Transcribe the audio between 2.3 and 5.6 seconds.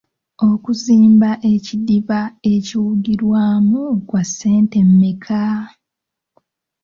ekiwugirwamu kwa ssente mmeka?